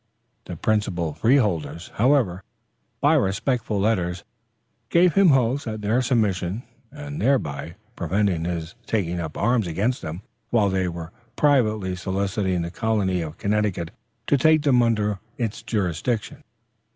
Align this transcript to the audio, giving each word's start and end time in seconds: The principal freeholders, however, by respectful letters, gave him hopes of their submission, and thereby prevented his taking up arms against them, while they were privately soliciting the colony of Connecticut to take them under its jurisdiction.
The 0.45 0.55
principal 0.55 1.13
freeholders, 1.13 1.91
however, 1.93 2.41
by 3.01 3.13
respectful 3.13 3.79
letters, 3.79 4.23
gave 4.89 5.13
him 5.13 5.27
hopes 5.27 5.67
of 5.67 5.81
their 5.81 6.01
submission, 6.01 6.63
and 6.91 7.21
thereby 7.21 7.75
prevented 7.95 8.47
his 8.47 8.73
taking 8.87 9.19
up 9.19 9.37
arms 9.37 9.67
against 9.67 10.01
them, 10.01 10.23
while 10.49 10.69
they 10.71 10.87
were 10.87 11.11
privately 11.35 11.95
soliciting 11.95 12.63
the 12.63 12.71
colony 12.71 13.21
of 13.21 13.37
Connecticut 13.37 13.91
to 14.25 14.39
take 14.39 14.63
them 14.63 14.81
under 14.81 15.19
its 15.37 15.61
jurisdiction. 15.61 16.41